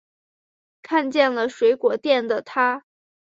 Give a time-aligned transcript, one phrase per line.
[0.81, 2.85] 看见了水果店的她